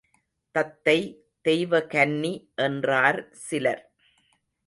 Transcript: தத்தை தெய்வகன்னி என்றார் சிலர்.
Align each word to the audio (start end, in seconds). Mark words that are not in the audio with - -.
தத்தை 0.55 0.95
தெய்வகன்னி 1.45 2.33
என்றார் 2.55 3.19
சிலர். 3.47 3.83